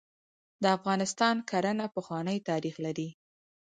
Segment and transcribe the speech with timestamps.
[0.63, 3.09] د افغانستان کرهڼه پخوانی تاریخ لري.